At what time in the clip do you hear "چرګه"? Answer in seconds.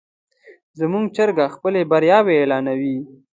1.15-1.45